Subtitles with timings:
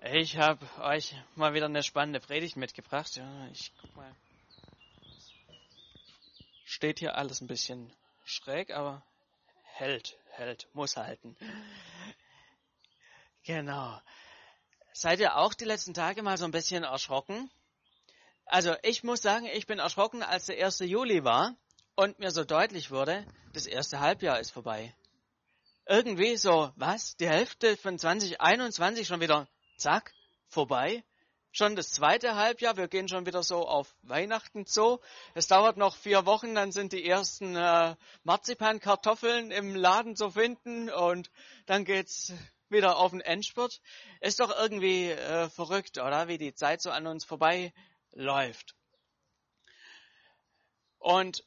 [0.00, 3.16] Ich habe euch mal wieder eine spannende Predigt mitgebracht.
[3.16, 4.14] Ja, ich guck mal.
[6.64, 7.92] Steht hier alles ein bisschen
[8.24, 9.02] schräg, aber
[9.64, 11.36] hält, hält, muss halten.
[13.42, 14.00] Genau.
[14.92, 17.50] Seid ihr auch die letzten Tage mal so ein bisschen erschrocken?
[18.46, 20.78] Also ich muss sagen, ich bin erschrocken, als der 1.
[20.80, 21.56] Juli war
[21.96, 24.94] und mir so deutlich wurde, das erste Halbjahr ist vorbei.
[25.86, 27.16] Irgendwie so, was?
[27.16, 29.48] Die Hälfte von 2021 schon wieder
[29.78, 30.12] zack,
[30.48, 31.04] vorbei.
[31.50, 35.00] Schon das zweite Halbjahr, wir gehen schon wieder so auf Weihnachten zu.
[35.34, 40.90] Es dauert noch vier Wochen, dann sind die ersten äh, Marzipankartoffeln im Laden zu finden
[40.90, 41.30] und
[41.66, 42.32] dann geht's
[42.68, 43.80] wieder auf den Endspurt.
[44.20, 46.28] Ist doch irgendwie äh, verrückt, oder?
[46.28, 47.72] Wie die Zeit so an uns vorbei
[48.12, 48.74] läuft.
[50.98, 51.44] Und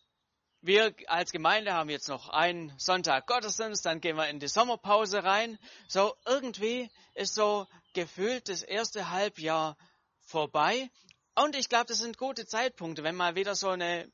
[0.62, 5.24] wir als Gemeinde haben jetzt noch einen Sonntag Gottesdienst, dann gehen wir in die Sommerpause
[5.24, 5.58] rein.
[5.88, 9.76] So irgendwie ist so gefühlt das erste Halbjahr
[10.22, 10.90] vorbei.
[11.36, 14.12] Und ich glaube, das sind gute Zeitpunkte, wenn mal wieder so eine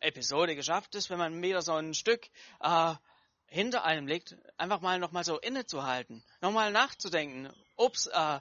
[0.00, 2.28] Episode geschafft ist, wenn man wieder so ein Stück
[2.60, 2.94] äh,
[3.46, 8.40] hinter einem liegt, einfach mal nochmal so innezuhalten, nochmal nachzudenken, ups, äh,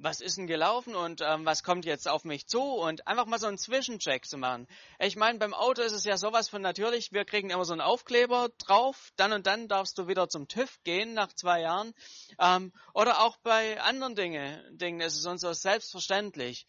[0.00, 3.38] was ist denn gelaufen und ähm, was kommt jetzt auf mich zu und einfach mal
[3.38, 4.66] so einen Zwischencheck zu machen.
[4.98, 7.80] Ich meine, beim Auto ist es ja sowas von natürlich, wir kriegen immer so einen
[7.80, 11.94] Aufkleber drauf, dann und dann darfst du wieder zum TÜV gehen nach zwei Jahren.
[12.40, 16.66] Ähm, oder auch bei anderen Dinge, Dingen ist es uns so selbstverständlich.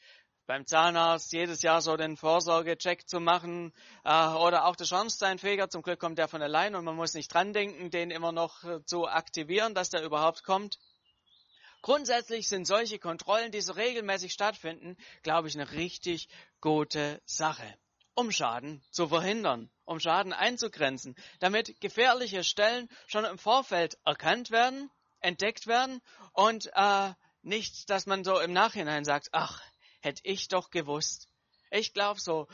[0.47, 3.71] Beim Zahnarzt jedes Jahr so den Vorsorgecheck zu machen
[4.03, 7.31] äh, oder auch der Schornsteinfeger, zum Glück kommt der von allein und man muss nicht
[7.31, 10.79] dran denken, den immer noch äh, zu aktivieren, dass der überhaupt kommt.
[11.81, 16.27] Grundsätzlich sind solche Kontrollen, die so regelmäßig stattfinden, glaube ich, eine richtig
[16.61, 17.77] gute Sache,
[18.15, 24.91] um Schaden zu verhindern, um Schaden einzugrenzen, damit gefährliche Stellen schon im Vorfeld erkannt werden,
[25.21, 26.01] entdeckt werden
[26.33, 29.61] und äh, nicht, dass man so im Nachhinein sagt, ach,
[30.01, 31.29] hätte ich doch gewusst.
[31.71, 32.47] Ich glaube, so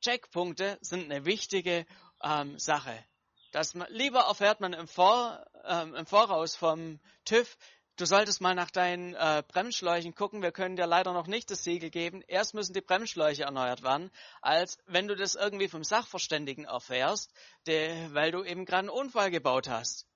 [0.00, 1.86] Checkpunkte sind eine wichtige
[2.22, 3.04] ähm, Sache.
[3.52, 7.56] Das lieber erfährt man im, Vor, ähm, im Voraus vom TÜV,
[7.96, 10.42] Du solltest mal nach deinen äh, Bremsschläuchen gucken.
[10.42, 12.22] Wir können dir leider noch nicht das Siegel geben.
[12.26, 14.10] Erst müssen die Bremsschläuche erneuert werden,
[14.42, 17.30] als wenn du das irgendwie vom Sachverständigen erfährst,
[17.66, 20.08] der, weil du eben gerade einen Unfall gebaut hast.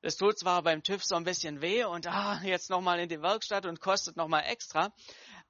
[0.00, 3.20] Das tut zwar beim TÜV so ein bisschen weh und ah, jetzt nochmal in die
[3.20, 4.92] Werkstatt und kostet nochmal extra,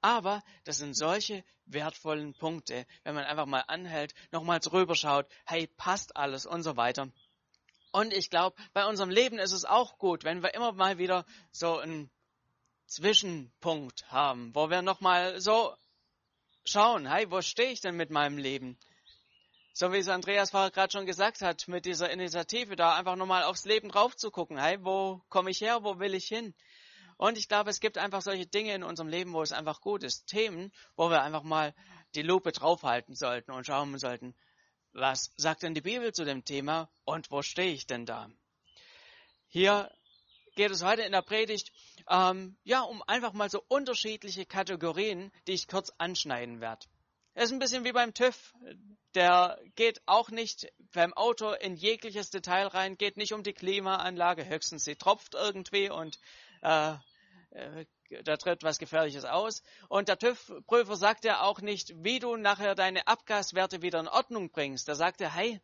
[0.01, 5.67] aber das sind solche wertvollen Punkte, wenn man einfach mal anhält, nochmal drüber schaut, hey,
[5.67, 7.09] passt alles und so weiter.
[7.95, 11.23] Und ich glaube, bei unserem Leben ist es auch gut, wenn wir immer mal wieder
[11.53, 12.11] so einen
[12.87, 15.73] Zwischenpunkt haben, wo wir nochmal so
[16.65, 18.77] schauen, hey, wo stehe ich denn mit meinem Leben?
[19.71, 23.63] So wie es Andreas gerade schon gesagt hat, mit dieser Initiative da einfach nochmal aufs
[23.63, 24.57] Leben drauf zu gucken.
[24.57, 25.85] Hey, wo komme ich her?
[25.85, 26.53] Wo will ich hin?
[27.15, 30.03] Und ich glaube, es gibt einfach solche Dinge in unserem Leben, wo es einfach gut
[30.03, 30.27] ist.
[30.27, 31.73] Themen, wo wir einfach mal
[32.13, 34.35] die Lupe draufhalten sollten und schauen sollten,
[34.95, 38.29] was sagt denn die Bibel zu dem Thema und wo stehe ich denn da?
[39.47, 39.91] Hier
[40.55, 41.71] geht es heute in der Predigt
[42.09, 46.85] ähm, ja um einfach mal so unterschiedliche Kategorien, die ich kurz anschneiden werde.
[47.33, 48.53] Es ist ein bisschen wie beim TÜV.
[49.15, 54.45] Der geht auch nicht beim Auto in jegliches Detail rein, geht nicht um die Klimaanlage,
[54.45, 56.17] höchstens sie tropft irgendwie und
[56.61, 56.95] äh,
[57.51, 57.85] äh
[58.23, 59.61] da tritt was Gefährliches aus.
[59.89, 64.49] Und der TÜV-Prüfer sagt ja auch nicht, wie du nachher deine Abgaswerte wieder in Ordnung
[64.51, 64.87] bringst.
[64.87, 65.61] Da sagt er, hey,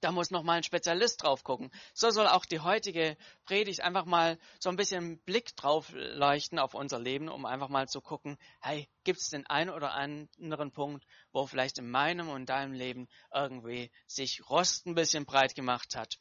[0.00, 1.70] da muss noch mal ein Spezialist drauf gucken.
[1.94, 6.74] So soll auch die heutige Predigt einfach mal so ein bisschen Blick drauf leuchten auf
[6.74, 11.04] unser Leben, um einfach mal zu gucken, hey, gibt es den einen oder anderen Punkt,
[11.32, 16.18] wo vielleicht in meinem und deinem Leben irgendwie sich Rost ein bisschen breit gemacht hat,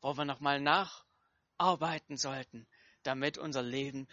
[0.00, 2.68] wo wir noch mal nacharbeiten sollten,
[3.02, 4.06] damit unser Leben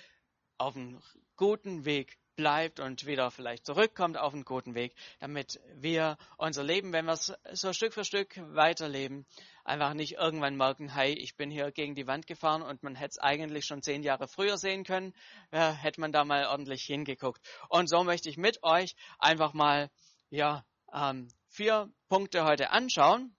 [0.60, 1.02] auf einem
[1.36, 6.94] guten Weg bleibt und wieder vielleicht zurückkommt auf einen guten Weg, damit wir unser Leben,
[6.94, 9.26] wenn wir es so Stück für Stück weiterleben,
[9.66, 13.12] einfach nicht irgendwann merken, hey, ich bin hier gegen die Wand gefahren und man hätte
[13.12, 15.14] es eigentlich schon zehn Jahre früher sehen können,
[15.52, 17.42] äh, hätte man da mal ordentlich hingeguckt.
[17.68, 19.90] Und so möchte ich mit euch einfach mal,
[20.30, 20.64] ja,
[20.94, 23.36] ähm, vier Punkte heute anschauen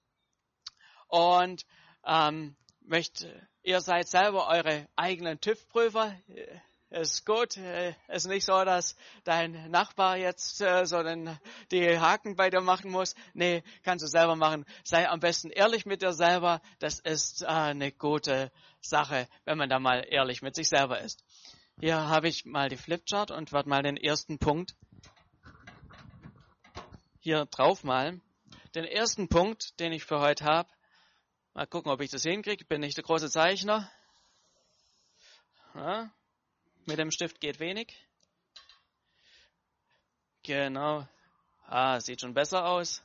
[1.08, 1.64] und
[2.04, 6.14] ähm, möchte, ihr seid selber eure eigenen TÜV-Prüfer
[6.90, 7.56] ist gut.
[7.56, 11.38] Es ist nicht so, dass dein Nachbar jetzt äh, so den,
[11.70, 13.14] die Haken bei dir machen muss.
[13.32, 14.64] Nee, kannst du selber machen.
[14.84, 16.60] Sei am besten ehrlich mit dir selber.
[16.80, 18.50] Das ist äh, eine gute
[18.80, 21.22] Sache, wenn man da mal ehrlich mit sich selber ist.
[21.78, 24.74] Hier habe ich mal die Flipchart und werde mal den ersten Punkt
[27.20, 28.20] hier drauf malen.
[28.74, 30.68] Den ersten Punkt, den ich für heute habe,
[31.54, 32.64] mal gucken, ob ich das hinkriege.
[32.64, 33.90] Bin nicht der große Zeichner.
[35.74, 36.10] Ja,
[36.90, 37.96] Mit dem Stift geht wenig.
[40.42, 41.06] Genau.
[41.68, 43.00] Ah, sieht schon besser aus.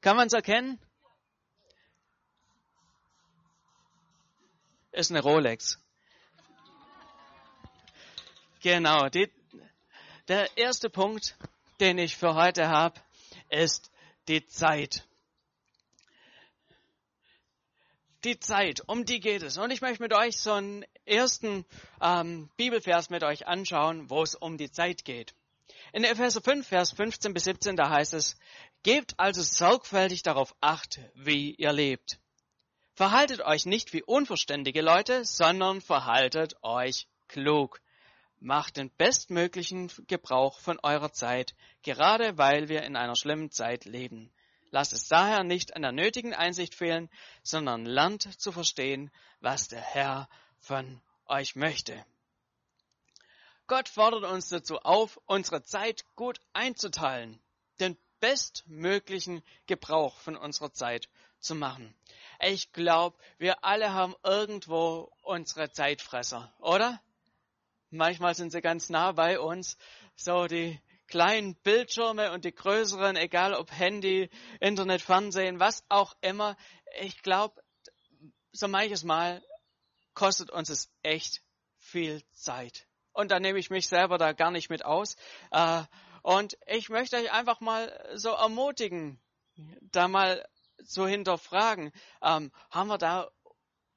[0.00, 0.80] Kann man es erkennen?
[4.92, 5.78] Ist eine Rolex.
[8.62, 9.10] Genau.
[9.10, 9.30] Die,
[10.28, 11.36] der erste Punkt,
[11.80, 12.98] den ich für heute habe,
[13.50, 13.92] ist
[14.26, 15.06] die Zeit.
[18.24, 19.56] Die Zeit, um die geht es.
[19.56, 21.64] Und ich möchte mit euch so einen ersten
[22.02, 25.34] ähm, Bibelvers mit euch anschauen, wo es um die Zeit geht.
[25.92, 28.36] In Epheser 5, Vers 15 bis 17, da heißt es,
[28.82, 32.18] Gebt also sorgfältig darauf acht, wie ihr lebt.
[32.94, 37.80] Verhaltet euch nicht wie unverständige Leute, sondern verhaltet euch klug.
[38.38, 44.30] Macht den bestmöglichen Gebrauch von eurer Zeit, gerade weil wir in einer schlimmen Zeit leben.
[44.70, 47.10] Lasst es daher nicht an der nötigen Einsicht fehlen,
[47.42, 50.28] sondern lernt zu verstehen, was der Herr
[50.58, 52.04] von euch möchte.
[53.66, 57.40] Gott fordert uns dazu auf, unsere Zeit gut einzuteilen,
[57.78, 61.08] den bestmöglichen Gebrauch von unserer Zeit
[61.38, 61.94] zu machen.
[62.40, 67.00] Ich glaube, wir alle haben irgendwo unsere Zeitfresser, oder?
[67.90, 69.76] Manchmal sind sie ganz nah bei uns,
[70.14, 74.30] so die kleinen Bildschirme und die größeren, egal ob Handy,
[74.60, 76.56] Internet, Fernsehen, was auch immer.
[77.00, 77.62] Ich glaube,
[78.52, 79.44] so manches Mal
[80.14, 81.42] kostet uns es echt
[81.78, 82.86] viel Zeit.
[83.12, 85.16] Und da nehme ich mich selber da gar nicht mit aus.
[85.50, 85.82] Äh,
[86.22, 89.20] und ich möchte euch einfach mal so ermutigen,
[89.80, 90.46] da mal
[90.84, 91.92] zu hinterfragen,
[92.22, 93.30] ähm, haben wir da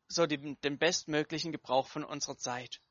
[0.08, 2.82] so die, den bestmöglichen Gebrauch von unserer Zeit?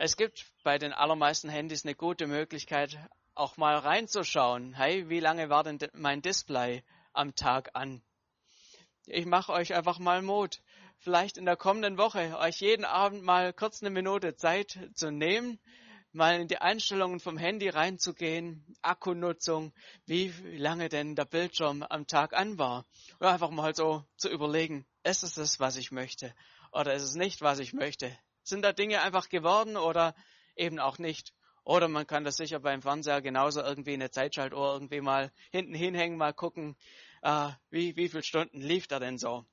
[0.00, 2.96] Es gibt bei den allermeisten Handys eine gute Möglichkeit,
[3.34, 4.72] auch mal reinzuschauen.
[4.72, 8.00] Hey, wie lange war denn mein Display am Tag an?
[9.06, 10.62] Ich mache euch einfach mal Mut.
[11.00, 15.58] Vielleicht in der kommenden Woche euch jeden Abend mal kurz eine Minute Zeit zu nehmen,
[16.12, 19.72] mal in die Einstellungen vom Handy reinzugehen, Akkunutzung,
[20.06, 22.86] wie lange denn der Bildschirm am Tag an war.
[23.18, 26.32] Oder einfach mal so zu überlegen, ist es das, was ich möchte?
[26.70, 28.16] Oder ist es nicht, was ich möchte?
[28.48, 30.14] Sind da Dinge einfach geworden oder
[30.56, 31.34] eben auch nicht?
[31.64, 36.16] Oder man kann das sicher beim Fernseher genauso irgendwie eine Zeitschaltuhr irgendwie mal hinten hinhängen,
[36.16, 36.74] mal gucken,
[37.20, 39.44] äh, wie, wie viele Stunden lief da denn so.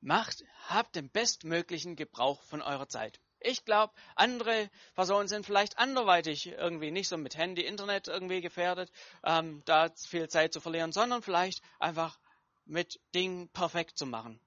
[0.00, 3.20] Macht, habt den bestmöglichen Gebrauch von eurer Zeit.
[3.38, 8.90] Ich glaube, andere Personen sind vielleicht anderweitig irgendwie nicht so mit Handy, Internet irgendwie gefährdet,
[9.22, 12.18] ähm, da viel Zeit zu verlieren, sondern vielleicht einfach
[12.64, 14.40] mit Dingen perfekt zu machen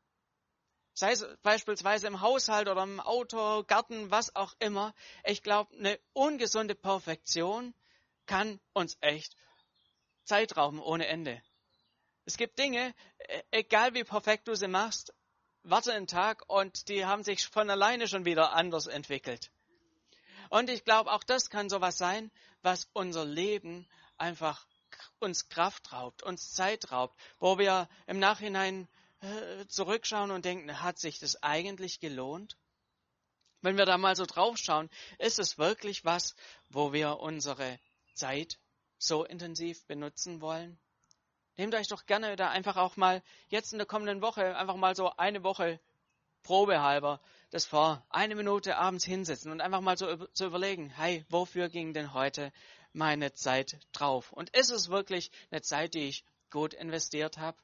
[0.95, 4.95] sei es beispielsweise im Haushalt oder im Auto, Garten, was auch immer.
[5.25, 7.75] Ich glaube, eine ungesunde Perfektion
[8.25, 9.35] kann uns echt
[10.23, 11.41] Zeit rauben ohne Ende.
[12.23, 12.95] Es gibt Dinge,
[13.27, 15.13] e-, egal wie perfekt du sie machst,
[15.63, 19.51] warte einen Tag und die haben sich von alleine schon wieder anders entwickelt.
[20.49, 22.31] Und ich glaube, auch das kann sowas sein,
[22.61, 23.85] was unser Leben
[24.17, 24.65] einfach
[25.19, 28.87] uns Kraft raubt, uns Zeit raubt, wo wir im Nachhinein
[29.25, 32.57] äh, zurückschauen und denken, hat sich das eigentlich gelohnt?
[33.61, 36.35] Wenn wir da mal so drauf schauen, ist es wirklich was,
[36.69, 37.79] wo wir unsere
[38.13, 38.59] Zeit
[38.97, 40.79] so intensiv benutzen wollen?
[41.57, 44.95] Nehmt euch doch gerne da einfach auch mal jetzt in der kommenden Woche einfach mal
[44.95, 45.79] so eine Woche
[46.43, 51.69] probehalber das vor, eine Minute abends hinsetzen und einfach mal so zu überlegen, hey, wofür
[51.69, 52.51] ging denn heute
[52.93, 54.31] meine Zeit drauf?
[54.31, 57.57] Und ist es wirklich eine Zeit, die ich gut investiert habe?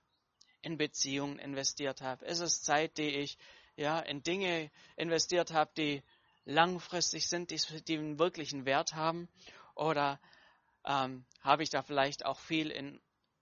[0.61, 2.25] In Beziehungen investiert habe?
[2.25, 3.37] Ist es Zeit, die ich
[3.75, 6.03] ja in Dinge investiert habe, die
[6.45, 9.27] langfristig sind, die, die einen wirklichen Wert haben?
[9.75, 10.19] Oder
[10.85, 12.99] ähm, habe ich da vielleicht auch viel in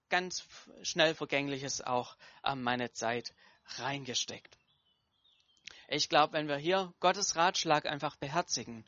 [0.09, 0.47] ganz
[0.81, 3.33] schnell Vergängliches auch ähm, meine Zeit
[3.77, 4.57] reingesteckt?
[5.87, 8.85] Ich glaube, wenn wir hier Gottes Ratschlag einfach beherzigen,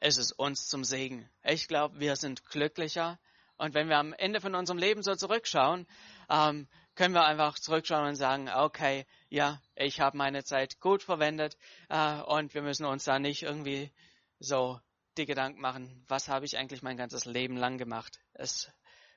[0.00, 1.28] ist es uns zum Segen.
[1.44, 3.18] Ich glaube, wir sind glücklicher.
[3.56, 5.86] Und wenn wir am Ende von unserem Leben so zurückschauen,
[6.28, 11.56] ähm, können wir einfach zurückschauen und sagen, okay, ja, ich habe meine Zeit gut verwendet
[11.88, 13.90] äh, und wir müssen uns da nicht irgendwie
[14.38, 14.80] so
[15.16, 18.20] die Gedanken machen, was habe ich eigentlich mein ganzes Leben lang gemacht.
[18.32, 18.70] Es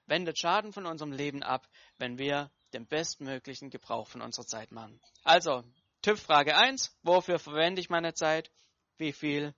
[0.06, 1.68] wendet Schaden von unserem Leben ab,
[1.98, 5.00] wenn wir den bestmöglichen Gebrauch von unserer Zeit machen.
[5.24, 5.64] Also,
[6.02, 8.52] TÜV-Frage 1, wofür verwende ich meine Zeit?
[8.98, 9.54] Wie viel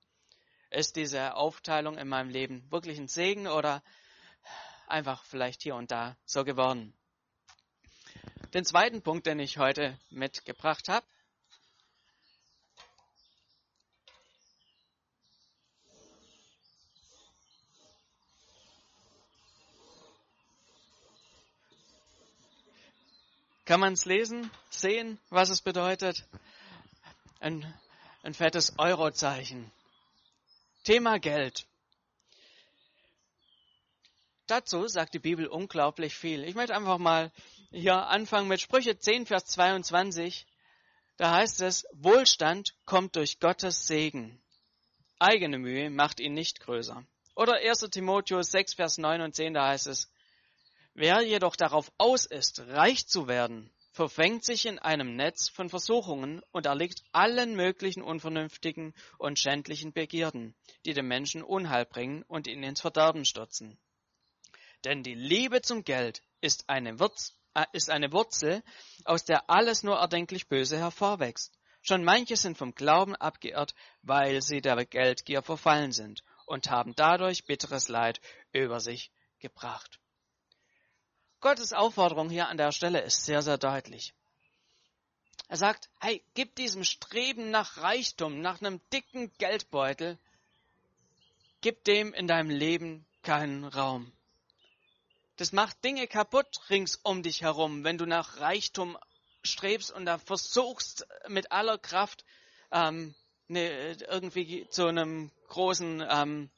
[0.70, 3.84] ist diese Aufteilung in meinem Leben wirklich ein Segen oder
[4.88, 6.94] einfach vielleicht hier und da so geworden?
[8.54, 11.06] Den zweiten Punkt, den ich heute mitgebracht habe,
[23.70, 26.26] Kann man es lesen, sehen, was es bedeutet?
[27.40, 27.72] Ein,
[28.24, 29.72] ein fettes Eurozeichen.
[30.86, 31.68] Thema Geld.
[34.50, 36.44] Dazu sagt die Bibel unglaublich viel.
[36.44, 37.32] Ich möchte einfach mal
[37.70, 40.48] hier anfangen mit Sprüche 10, Vers 22.
[41.18, 44.42] Da heißt es, Wohlstand kommt durch Gottes Segen.
[45.20, 47.06] Eigene Mühe macht ihn nicht größer.
[47.36, 47.92] Oder 1.
[47.92, 50.12] Timotheus 6, Vers 9 und 10, da heißt es,
[50.96, 56.42] Wer jedoch darauf aus ist, reich zu werden, verfängt sich in einem Netz von Versuchungen
[56.52, 60.56] und erliegt allen möglichen unvernünftigen und schändlichen Begierden,
[60.88, 63.78] die dem Menschen Unheil bringen und ihn ins Verderben stürzen.
[64.86, 68.64] Denn die Liebe zum Geld ist eine, Wurz, äh, ist eine Wurzel,
[69.06, 71.58] aus der alles nur erdenklich Böse hervorwächst.
[71.82, 77.46] Schon manche sind vom Glauben abgeirrt, weil sie der Geldgier verfallen sind und haben dadurch
[77.46, 78.20] bitteres Leid
[78.52, 80.00] über sich gebracht.
[81.40, 84.14] Gottes Aufforderung hier an der Stelle ist sehr, sehr deutlich.
[85.48, 90.20] Er sagt, hey, gib diesem Streben nach Reichtum, nach einem dicken Geldbeutel,
[91.62, 94.12] gib dem in deinem Leben keinen Raum.
[95.40, 98.98] Das macht Dinge kaputt rings um dich herum, wenn du nach Reichtum
[99.42, 102.26] strebst und da versuchst mit aller Kraft
[102.74, 103.16] ähm,
[103.48, 106.50] ne, irgendwie zu einem großen ähm,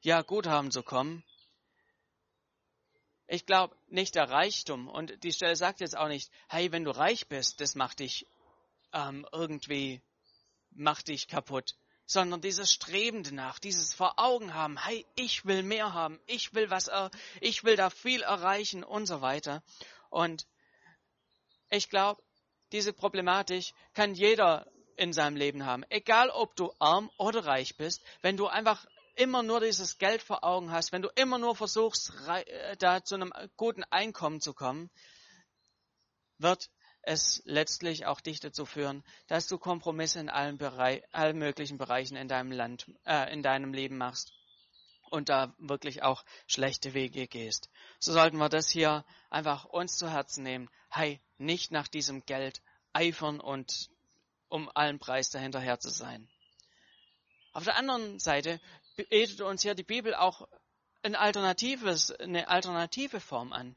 [0.00, 1.22] ja, Guthaben zu kommen.
[3.28, 6.90] Ich glaube nicht der Reichtum und die Stelle sagt jetzt auch nicht, hey, wenn du
[6.90, 8.26] reich bist, das macht dich
[8.92, 10.02] ähm, irgendwie
[10.72, 15.92] macht dich kaputt sondern dieses Streben danach, dieses vor Augen haben, hey, ich will mehr
[15.92, 16.88] haben, ich will was,
[17.40, 19.62] ich will da viel erreichen und so weiter.
[20.08, 20.46] Und
[21.68, 22.22] ich glaube,
[22.72, 28.02] diese Problematik kann jeder in seinem Leben haben, egal ob du arm oder reich bist,
[28.22, 28.86] wenn du einfach
[29.16, 33.14] immer nur dieses Geld vor Augen hast, wenn du immer nur versuchst, äh, da zu
[33.14, 34.90] einem guten Einkommen zu kommen,
[36.38, 36.70] wird
[37.06, 42.16] es letztlich auch dich dazu führen, dass du Kompromisse in allen, Bereich, allen möglichen Bereichen
[42.16, 44.32] in deinem Land, äh, in deinem Leben machst
[45.10, 47.70] und da wirklich auch schlechte Wege gehst.
[48.00, 50.68] So sollten wir das hier einfach uns zu Herzen nehmen.
[50.90, 52.60] Hey, nicht nach diesem Geld
[52.92, 53.88] eifern und
[54.48, 56.28] um allen Preis dahinterher zu sein.
[57.52, 58.60] Auf der anderen Seite
[58.96, 60.48] bietet uns hier die Bibel auch
[61.04, 63.76] ein alternatives, eine alternative Form an,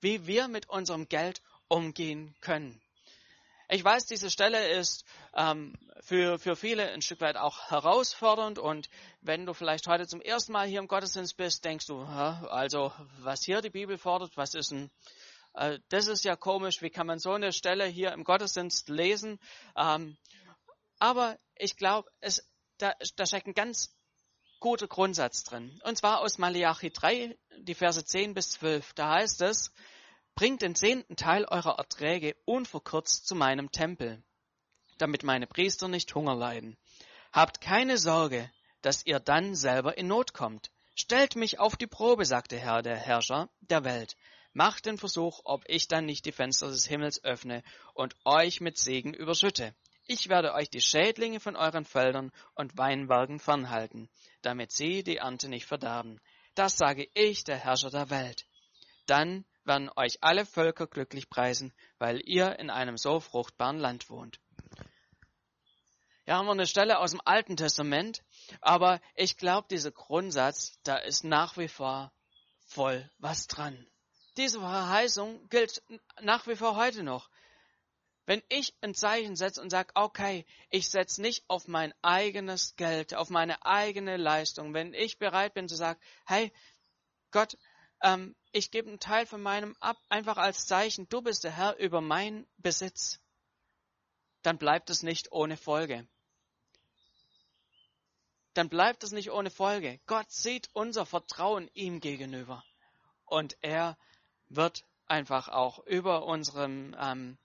[0.00, 1.40] wie wir mit unserem Geld
[1.70, 2.80] umgehen können.
[3.68, 8.88] Ich weiß, diese Stelle ist ähm, für, für viele ein Stück weit auch herausfordernd und
[9.20, 13.44] wenn du vielleicht heute zum ersten Mal hier im Gottesdienst bist, denkst du, also was
[13.44, 14.90] hier die Bibel fordert, was ist ein,
[15.54, 19.38] äh, das ist ja komisch, wie kann man so eine Stelle hier im Gottesdienst lesen?
[19.76, 20.16] Ähm,
[20.98, 22.10] aber ich glaube,
[22.78, 23.94] da, da steckt ein ganz
[24.58, 25.80] guter Grundsatz drin.
[25.84, 28.94] Und zwar aus Malachi 3, die Verse 10 bis 12.
[28.94, 29.70] Da heißt es,
[30.40, 34.22] Bringt den zehnten Teil eurer Erträge unverkürzt zu meinem Tempel,
[34.96, 36.78] damit meine Priester nicht Hunger leiden.
[37.30, 40.70] Habt keine Sorge, dass ihr dann selber in Not kommt.
[40.94, 44.16] Stellt mich auf die Probe, sagte Herr, der Herrscher der Welt.
[44.54, 48.78] Macht den Versuch, ob ich dann nicht die Fenster des Himmels öffne und euch mit
[48.78, 49.74] Segen überschütte.
[50.06, 54.08] Ich werde euch die Schädlinge von euren Feldern und Weinbergen fernhalten,
[54.40, 56.18] damit sie die Ernte nicht verderben.
[56.54, 58.46] Das sage ich, der Herrscher der Welt.
[59.04, 64.40] Dann werden euch alle Völker glücklich preisen, weil ihr in einem so fruchtbaren Land wohnt.
[66.26, 68.22] Ja, haben wir eine Stelle aus dem Alten Testament,
[68.60, 72.12] aber ich glaube, dieser Grundsatz, da ist nach wie vor
[72.66, 73.86] voll was dran.
[74.36, 75.82] Diese Verheißung gilt
[76.20, 77.28] nach wie vor heute noch.
[78.26, 83.14] Wenn ich ein Zeichen setze und sage, okay, ich setze nicht auf mein eigenes Geld,
[83.14, 86.52] auf meine eigene Leistung, wenn ich bereit bin zu sagen, hey,
[87.32, 87.56] Gott,
[88.02, 91.76] ähm, ich gebe einen Teil von meinem ab, einfach als Zeichen, du bist der Herr
[91.78, 93.20] über meinen Besitz,
[94.42, 96.06] dann bleibt es nicht ohne Folge.
[98.54, 100.00] Dann bleibt es nicht ohne Folge.
[100.06, 102.64] Gott sieht unser Vertrauen ihm gegenüber.
[103.24, 103.96] Und er
[104.48, 107.38] wird einfach auch über unserem ähm,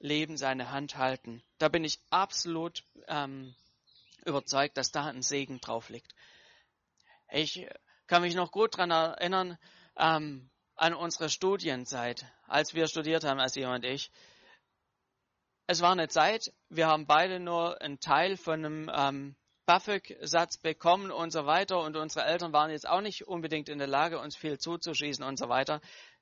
[0.00, 1.42] Leben seine Hand halten.
[1.58, 3.54] Da bin ich absolut ähm,
[4.24, 6.14] überzeugt, dass da ein Segen drauf liegt.
[7.30, 7.66] Ich
[8.06, 9.58] kann mich noch gut daran erinnern,
[9.96, 14.10] ähm, an unsere Studienzeit, als wir studiert haben, als ihr und ich.
[15.66, 21.12] Es war eine Zeit, wir haben beide nur einen Teil von einem ähm, BAföG-Satz bekommen
[21.12, 24.36] und so weiter und unsere Eltern waren jetzt auch nicht unbedingt in der Lage, uns
[24.36, 25.80] viel zuzuschießen und so weiter.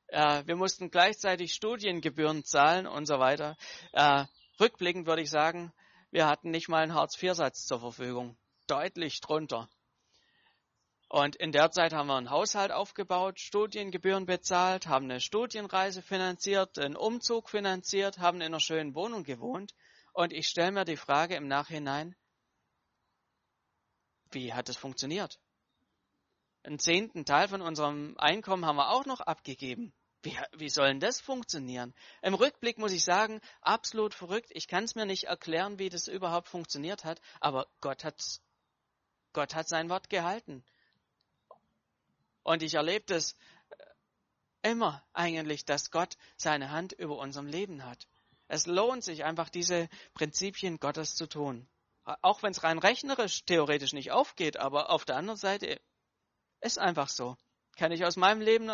[0.09, 3.57] Äh, wir mussten gleichzeitig Studiengebühren zahlen und so weiter.
[3.93, 4.25] Äh,
[4.61, 5.73] rückblickend würde ich sagen,
[6.11, 8.37] wir hatten nicht mal einen Hartz-IV-Satz zur Verfügung.
[8.67, 9.69] Deutlich drunter.
[11.09, 16.79] Und in der Zeit haben wir einen Haushalt aufgebaut, Studiengebühren bezahlt, haben eine Studienreise finanziert,
[16.79, 19.75] einen Umzug finanziert, haben in einer schönen Wohnung gewohnt.
[20.12, 22.15] Und ich stelle mir die Frage im Nachhinein,
[24.33, 25.41] wie hat es funktioniert?
[26.62, 29.95] Einen zehnten Teil von unserem Einkommen haben wir auch noch abgegeben.
[30.23, 31.95] Wie, wie soll denn das funktionieren?
[32.21, 34.50] Im Rückblick muss ich sagen, absolut verrückt.
[34.50, 38.21] Ich kann es mir nicht erklären, wie das überhaupt funktioniert hat, aber Gott hat,
[39.33, 40.65] Gott hat sein Wort gehalten.
[42.49, 43.37] Und ich erlebe das
[44.62, 48.09] immer eigentlich, dass Gott seine Hand über unserem Leben hat.
[48.47, 51.69] Es lohnt sich einfach, diese Prinzipien Gottes zu tun.
[52.23, 55.78] Auch wenn es rein rechnerisch theoretisch nicht aufgeht, aber auf der anderen Seite
[56.62, 57.37] ist einfach so.
[57.76, 58.71] Kann ich aus meinem Leben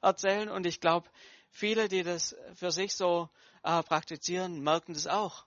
[0.00, 1.10] erzählen und ich glaube,
[1.48, 3.28] viele, die das für sich so
[3.64, 5.46] äh, praktizieren, merken das auch.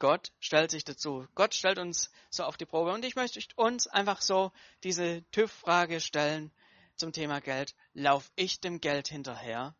[0.00, 1.28] Gott stellt sich dazu.
[1.34, 2.92] Gott stellt uns so auf die Probe.
[2.92, 4.50] Und ich möchte uns einfach so
[4.82, 6.50] diese TÜV-Frage stellen
[6.96, 7.74] zum Thema Geld.
[7.92, 9.76] Lauf ich dem Geld hinterher?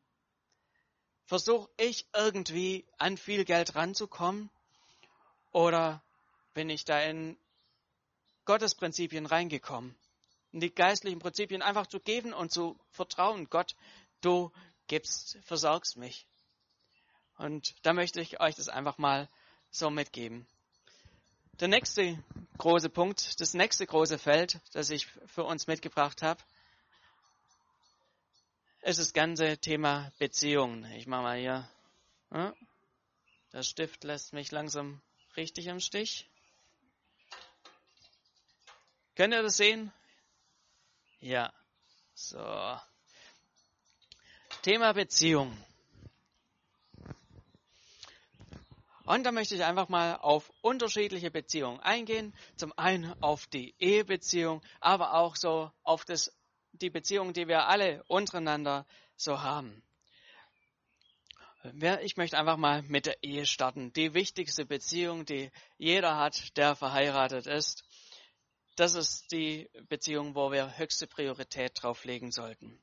[1.24, 4.50] Versuche ich irgendwie an viel Geld ranzukommen?
[5.52, 6.02] Oder
[6.52, 7.38] bin ich da in
[8.44, 9.96] Gottes Prinzipien reingekommen?
[10.52, 13.48] In die geistlichen Prinzipien einfach zu geben und zu vertrauen.
[13.48, 13.74] Gott,
[14.20, 14.52] du
[14.86, 16.26] gibst, versorgst mich.
[17.38, 19.26] Und da möchte ich euch das einfach mal
[19.70, 20.46] so mitgeben.
[21.60, 22.22] Der nächste
[22.58, 26.42] große Punkt, das nächste große Feld, das ich für uns mitgebracht habe,
[28.82, 30.84] ist das ganze Thema Beziehungen.
[30.92, 31.68] Ich mache mal hier.
[33.52, 35.02] Der Stift lässt mich langsam
[35.36, 36.30] richtig im Stich.
[39.16, 39.92] Könnt ihr das sehen?
[41.20, 41.52] Ja.
[42.14, 42.80] So.
[44.62, 45.56] Thema Beziehung.
[49.10, 52.32] Und da möchte ich einfach mal auf unterschiedliche Beziehungen eingehen.
[52.54, 56.32] Zum einen auf die Ehebeziehung, aber auch so auf das,
[56.70, 58.86] die Beziehung, die wir alle untereinander
[59.16, 59.82] so haben.
[62.02, 63.92] Ich möchte einfach mal mit der Ehe starten.
[63.94, 67.82] Die wichtigste Beziehung, die jeder hat, der verheiratet ist.
[68.76, 72.80] Das ist die Beziehung, wo wir höchste Priorität drauf legen sollten.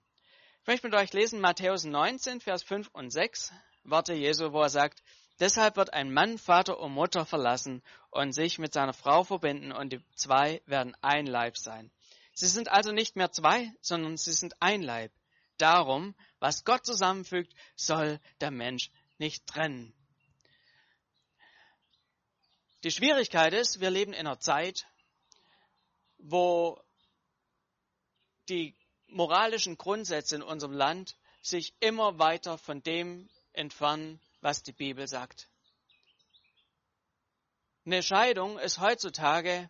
[0.64, 3.54] Ich möchte mit euch lesen Matthäus 19, Vers 5 und 6,
[3.86, 5.02] Worte Jesu, wo er sagt,
[5.40, 9.94] Deshalb wird ein Mann Vater und Mutter verlassen und sich mit seiner Frau verbinden und
[9.94, 11.92] die zwei werden ein Leib sein.
[12.34, 15.12] Sie sind also nicht mehr zwei, sondern sie sind ein Leib.
[15.58, 19.94] Darum, was Gott zusammenfügt, soll der Mensch nicht trennen.
[22.84, 24.86] Die Schwierigkeit ist, wir leben in einer Zeit,
[26.20, 26.80] wo
[28.50, 28.76] die
[29.08, 35.50] moralischen Grundsätze in unserem Land sich immer weiter von dem entfernen, was die Bibel sagt.
[37.86, 39.70] Eine Scheidung ist heutzutage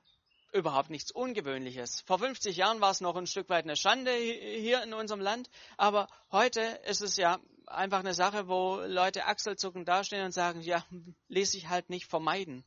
[0.52, 2.02] überhaupt nichts Ungewöhnliches.
[2.02, 5.50] Vor 50 Jahren war es noch ein Stück weit eine Schande hier in unserem Land,
[5.78, 10.86] aber heute ist es ja einfach eine Sache, wo Leute achselzuckend dastehen und sagen, ja,
[11.28, 12.64] ließ sich halt nicht vermeiden.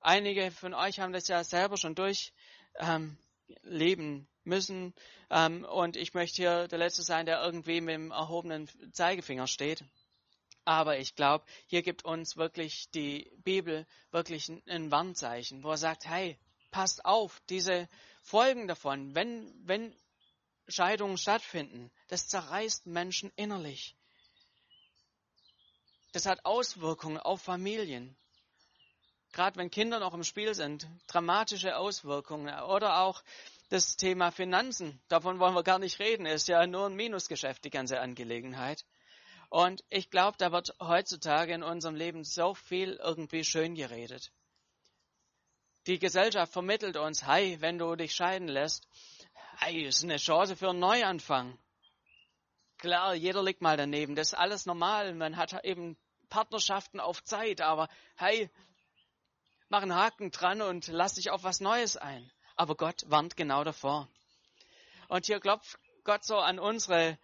[0.00, 3.18] Einige von euch haben das ja selber schon durchleben
[3.58, 4.94] ähm, müssen
[5.30, 9.84] ähm, und ich möchte hier der Letzte sein, der irgendwie mit dem erhobenen Zeigefinger steht.
[10.64, 16.06] Aber ich glaube, hier gibt uns wirklich die Bibel wirklich ein Warnzeichen, wo er sagt,
[16.06, 16.38] hey,
[16.70, 17.88] passt auf, diese
[18.22, 19.94] Folgen davon, wenn, wenn
[20.68, 23.96] Scheidungen stattfinden, das zerreißt Menschen innerlich.
[26.12, 28.16] Das hat Auswirkungen auf Familien.
[29.32, 32.52] Gerade wenn Kinder noch im Spiel sind, dramatische Auswirkungen.
[32.62, 33.22] Oder auch
[33.68, 35.00] das Thema Finanzen.
[35.08, 36.26] Davon wollen wir gar nicht reden.
[36.26, 38.84] Ist ja nur ein Minusgeschäft, die ganze Angelegenheit.
[39.50, 44.32] Und ich glaube, da wird heutzutage in unserem Leben so viel irgendwie schön geredet.
[45.88, 48.86] Die Gesellschaft vermittelt uns, hey, wenn du dich scheiden lässt,
[49.58, 51.58] hey, ist eine Chance für einen Neuanfang.
[52.78, 55.14] Klar, jeder liegt mal daneben, das ist alles normal.
[55.14, 58.48] Man hat eben Partnerschaften auf Zeit, aber hey,
[59.68, 62.30] mach einen Haken dran und lass dich auf was Neues ein.
[62.54, 64.08] Aber Gott warnt genau davor.
[65.08, 67.18] Und hier klopft Gott so an unsere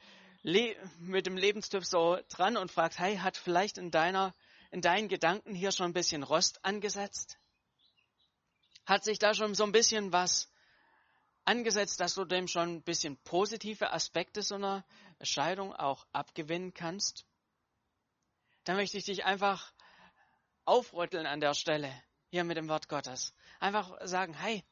[1.01, 4.33] mit dem Lebenstyp so dran und fragt, hey, hat vielleicht in deiner,
[4.71, 7.37] in deinen Gedanken hier schon ein bisschen Rost angesetzt?
[8.85, 10.49] Hat sich da schon so ein bisschen was
[11.45, 14.85] angesetzt, dass du dem schon ein bisschen positive Aspekte so einer
[15.21, 17.27] Scheidung auch abgewinnen kannst?
[18.63, 19.73] Da möchte ich dich einfach
[20.65, 21.93] aufrütteln an der Stelle,
[22.31, 23.35] hier mit dem Wort Gottes.
[23.59, 24.63] Einfach sagen, hey,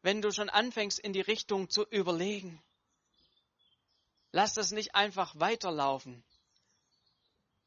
[0.00, 2.62] wenn du schon anfängst in die Richtung zu überlegen,
[4.32, 6.24] Lass das nicht einfach weiterlaufen.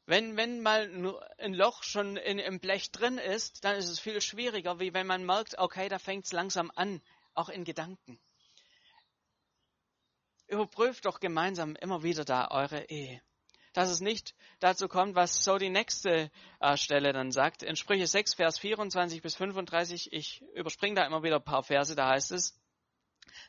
[0.04, 4.20] Wenn, wenn mal ein Loch schon in, im Blech drin ist, dann ist es viel
[4.20, 7.00] schwieriger, wie wenn man merkt, okay, da fängt es langsam an,
[7.34, 8.20] auch in Gedanken.
[10.46, 13.20] Überprüft doch gemeinsam immer wieder da eure Ehe.
[13.72, 17.64] Dass es nicht dazu kommt, was so die nächste äh, Stelle dann sagt.
[17.64, 21.96] In Sprüche 6, Vers 24 bis 35, ich überspringe da immer wieder ein paar Verse,
[21.96, 22.56] da heißt es,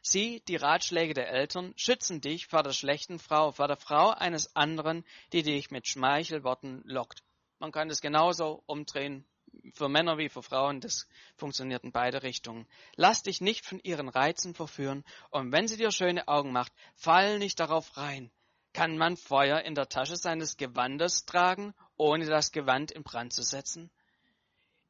[0.01, 4.55] Sie, die Ratschläge der Eltern, schützen dich vor der schlechten Frau, vor der Frau eines
[4.55, 7.23] anderen, die dich mit Schmeichelworten lockt.
[7.59, 9.25] Man kann das genauso umdrehen,
[9.73, 12.67] für Männer wie für Frauen, das funktioniert in beide Richtungen.
[12.95, 17.39] Lass dich nicht von ihren Reizen verführen, und wenn sie dir schöne Augen macht, fall
[17.39, 18.31] nicht darauf rein.
[18.73, 23.41] Kann man Feuer in der Tasche seines Gewandes tragen, ohne das Gewand in Brand zu
[23.41, 23.89] setzen?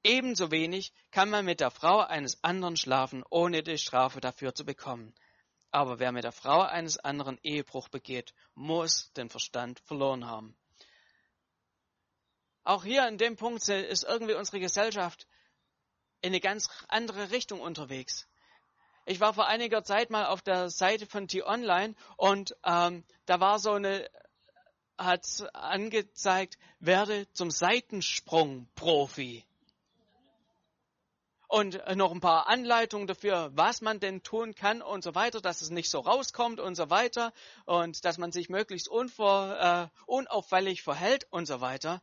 [0.08, 4.64] Ebenso wenig kann man mit der Frau eines anderen schlafen, ohne die Strafe dafür zu
[4.64, 5.14] bekommen.
[5.70, 10.56] Aber wer mit der Frau eines anderen Ehebruch begeht, muss den Verstand verloren haben.
[12.64, 15.28] Auch hier in dem Punkt ist irgendwie unsere Gesellschaft
[16.22, 18.30] in eine ganz andere Richtung unterwegs.
[19.06, 23.60] Ich war vor einiger Zeit mal auf der Seite von T-Online und ähm, da war
[23.60, 24.10] so eine,
[24.98, 29.44] hat angezeigt, werde zum Seitensprung-Profi
[31.48, 35.42] und äh, noch ein paar Anleitungen dafür, was man denn tun kann und so weiter,
[35.42, 37.34] dass es nicht so rauskommt und so weiter
[37.66, 42.02] und dass man sich möglichst unvor, äh, unauffällig verhält und so weiter.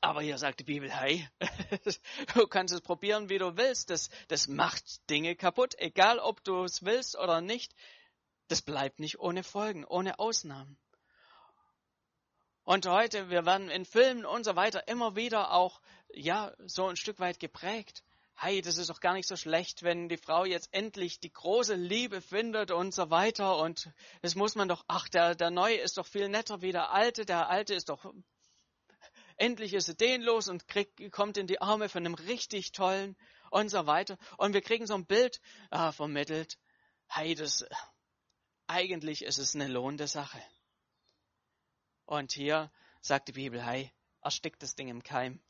[0.00, 1.26] Aber hier sagt die Bibel, hey,
[2.34, 3.90] du kannst es probieren, wie du willst.
[3.90, 7.74] Das, das macht Dinge kaputt, egal ob du es willst oder nicht.
[8.48, 10.78] Das bleibt nicht ohne Folgen, ohne Ausnahmen.
[12.64, 15.80] Und heute, wir werden in Filmen und so weiter immer wieder auch,
[16.12, 18.02] ja, so ein Stück weit geprägt
[18.36, 21.74] hey, das ist doch gar nicht so schlecht, wenn die Frau jetzt endlich die große
[21.74, 23.58] Liebe findet und so weiter.
[23.58, 23.92] Und
[24.22, 27.24] das muss man doch, ach, der, der Neue ist doch viel netter wie der Alte.
[27.24, 28.12] Der Alte ist doch,
[29.36, 33.16] endlich ist er dehnlos und kriegt, kommt in die Arme von einem richtig tollen
[33.50, 34.18] und so weiter.
[34.36, 36.58] Und wir kriegen so ein Bild ah, vermittelt.
[37.06, 37.64] Hey, das,
[38.66, 40.42] eigentlich ist es eine lohnende Sache.
[42.06, 42.70] Und hier
[43.00, 43.92] sagt die Bibel, hey,
[44.22, 45.40] erstickt das Ding im Keim.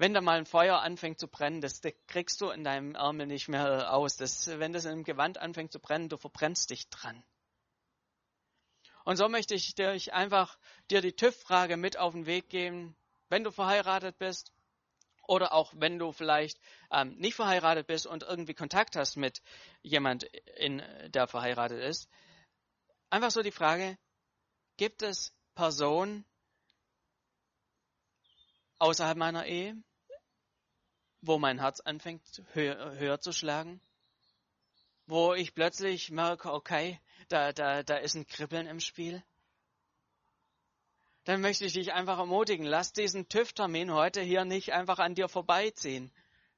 [0.00, 3.48] Wenn da mal ein Feuer anfängt zu brennen, das, kriegst du in deinem Ärmel nicht
[3.48, 4.16] mehr aus.
[4.16, 7.22] Das, wenn das im Gewand anfängt zu brennen, du verbrennst dich dran.
[9.04, 10.58] Und so möchte ich dir einfach
[10.90, 12.96] dir die TÜV-Frage mit auf den Weg geben,
[13.28, 14.54] wenn du verheiratet bist
[15.28, 16.58] oder auch wenn du vielleicht
[16.90, 19.42] ähm, nicht verheiratet bist und irgendwie Kontakt hast mit
[19.82, 20.24] jemand,
[20.56, 22.08] in, der verheiratet ist.
[23.10, 23.98] Einfach so die Frage,
[24.78, 26.24] gibt es Personen
[28.78, 29.76] außerhalb meiner Ehe,
[31.22, 33.80] wo mein Herz anfängt höher, höher zu schlagen,
[35.06, 39.22] wo ich plötzlich merke, okay, da, da, da ist ein Kribbeln im Spiel,
[41.24, 45.28] dann möchte ich dich einfach ermutigen, lass diesen TÜV-Termin heute hier nicht einfach an dir
[45.28, 46.10] vorbeiziehen.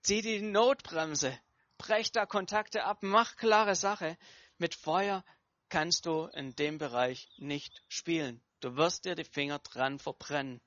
[0.02, 1.36] Zieh die Notbremse,
[1.78, 4.16] brech da Kontakte ab, mach klare Sache.
[4.58, 5.24] Mit Feuer
[5.68, 8.40] kannst du in dem Bereich nicht spielen.
[8.60, 10.60] Du wirst dir die Finger dran verbrennen,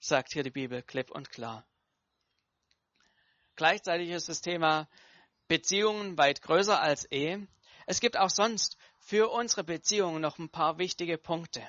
[0.00, 1.66] sagt hier die Bibel klipp und klar.
[3.56, 4.88] Gleichzeitig ist das Thema
[5.48, 7.46] Beziehungen weit größer als Ehe.
[7.86, 11.62] Es gibt auch sonst für unsere Beziehungen noch ein paar wichtige Punkte,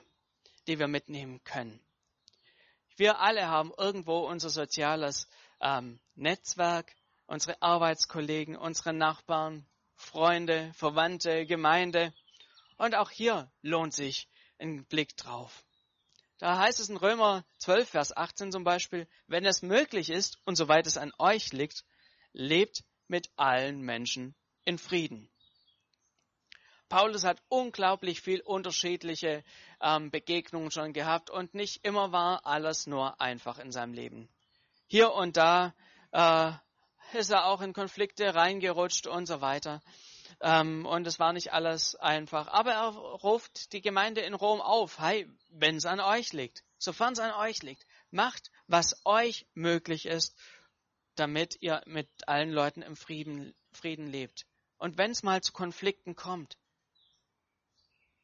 [0.67, 1.79] die wir mitnehmen können.
[2.97, 5.27] Wir alle haben irgendwo unser soziales
[5.59, 6.95] ähm, Netzwerk,
[7.27, 12.13] unsere Arbeitskollegen, unsere Nachbarn, Freunde, Verwandte, Gemeinde.
[12.77, 15.65] Und auch hier lohnt sich ein Blick drauf.
[16.37, 20.55] Da heißt es in Römer 12, Vers 18 zum Beispiel, wenn es möglich ist und
[20.55, 21.85] soweit es an euch liegt,
[22.33, 25.29] lebt mit allen Menschen in Frieden.
[26.89, 29.43] Paulus hat unglaublich viel unterschiedliche
[29.81, 34.29] ähm, Begegnungen schon gehabt und nicht immer war alles nur einfach in seinem Leben.
[34.87, 35.73] Hier und da
[36.11, 36.51] äh,
[37.17, 39.81] ist er auch in Konflikte reingerutscht und so weiter.
[40.41, 42.47] Ähm, und es war nicht alles einfach.
[42.47, 47.13] Aber er ruft die Gemeinde in Rom auf, hey, wenn es an euch liegt, sofern
[47.13, 50.35] es an euch liegt, macht, was euch möglich ist,
[51.15, 54.45] damit ihr mit allen Leuten im Frieden, Frieden lebt.
[54.77, 56.57] Und wenn es mal zu Konflikten kommt,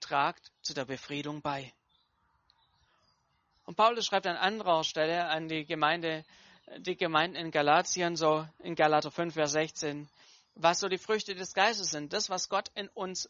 [0.01, 1.73] tragt zu der Befriedung bei.
[3.65, 6.25] Und Paulus schreibt an anderer Stelle an die Gemeinde,
[6.77, 10.09] die Gemeinden in Galatien, so in Galater 5, Vers 16,
[10.55, 13.29] was so die Früchte des Geistes sind, das, was Gott in uns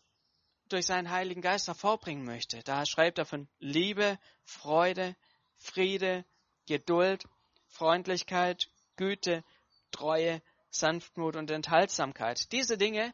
[0.69, 2.61] durch seinen Heiligen Geist hervorbringen möchte.
[2.63, 5.15] Da schreibt er von Liebe, Freude,
[5.57, 6.25] Friede,
[6.65, 7.25] Geduld,
[7.67, 9.43] Freundlichkeit, Güte,
[9.91, 12.51] Treue, Sanftmut und Enthaltsamkeit.
[12.51, 13.13] Diese Dinge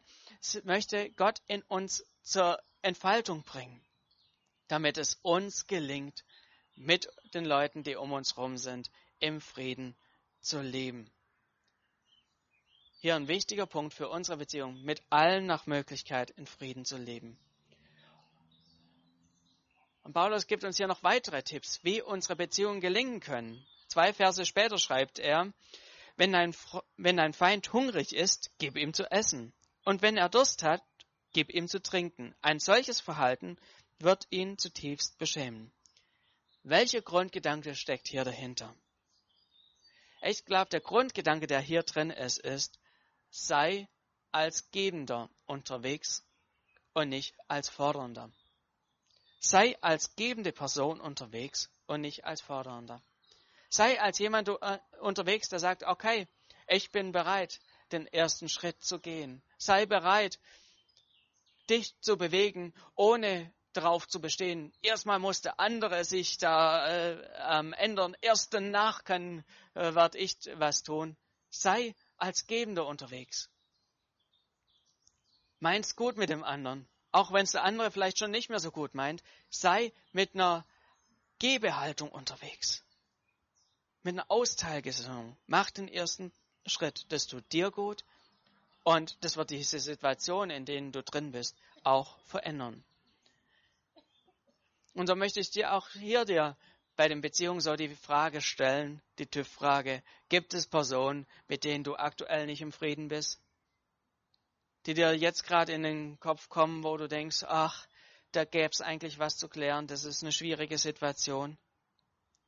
[0.62, 3.84] möchte Gott in uns zur Entfaltung bringen,
[4.68, 6.24] damit es uns gelingt,
[6.76, 9.96] mit den Leuten, die um uns herum sind, im Frieden
[10.40, 11.10] zu leben.
[13.00, 17.38] Hier ein wichtiger Punkt für unsere Beziehung, mit allen nach Möglichkeit in Frieden zu leben.
[20.02, 23.64] Und Paulus gibt uns hier noch weitere Tipps, wie unsere Beziehungen gelingen können.
[23.86, 25.52] Zwei Verse später schreibt er,
[26.16, 26.56] wenn dein,
[26.96, 29.52] wenn dein Feind hungrig ist, gib ihm zu essen.
[29.84, 30.82] Und wenn er Durst hat,
[31.32, 32.34] gib ihm zu trinken.
[32.42, 33.58] Ein solches Verhalten
[34.00, 35.70] wird ihn zutiefst beschämen.
[36.64, 38.74] Welcher Grundgedanke steckt hier dahinter?
[40.22, 42.80] Ich glaube, der Grundgedanke, der hier drin ist, ist,
[43.30, 43.88] sei
[44.32, 46.24] als Gebender unterwegs
[46.94, 48.30] und nicht als Fordernder.
[49.40, 53.02] Sei als gebende Person unterwegs und nicht als Fordernder.
[53.70, 56.26] Sei als jemand äh, unterwegs, der sagt, okay,
[56.66, 57.60] ich bin bereit,
[57.92, 59.42] den ersten Schritt zu gehen.
[59.58, 60.38] Sei bereit,
[61.70, 64.72] dich zu bewegen, ohne darauf zu bestehen.
[64.82, 68.16] Erstmal muss der andere sich da äh, ändern.
[68.20, 71.16] Erst danach kann, äh, werde ich was tun.
[71.50, 73.48] Sei als Gebender unterwegs.
[75.60, 78.70] Meinst gut mit dem anderen auch wenn es der andere vielleicht schon nicht mehr so
[78.70, 80.64] gut meint, sei mit einer
[81.38, 82.84] Gebehaltung unterwegs.
[84.02, 85.36] Mit einer Austeilgesinnung.
[85.46, 86.32] Mach den ersten
[86.66, 87.06] Schritt.
[87.10, 88.04] Das tut dir gut
[88.84, 92.84] und das wird diese Situation, in denen du drin bist, auch verändern.
[94.94, 96.56] Und so möchte ich dir auch hier dir
[96.98, 101.96] bei den Beziehungen so die Frage stellen, die TÜV-Frage, gibt es Personen, mit denen du
[101.96, 103.40] aktuell nicht im Frieden bist?
[104.88, 107.86] die dir jetzt gerade in den Kopf kommen, wo du denkst, ach,
[108.32, 111.58] da gäbe es eigentlich was zu klären, das ist eine schwierige Situation,